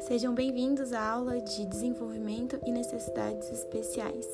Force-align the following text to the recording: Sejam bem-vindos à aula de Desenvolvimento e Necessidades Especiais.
Sejam 0.00 0.34
bem-vindos 0.34 0.94
à 0.94 1.02
aula 1.02 1.40
de 1.42 1.66
Desenvolvimento 1.66 2.58
e 2.66 2.72
Necessidades 2.72 3.50
Especiais. 3.52 4.26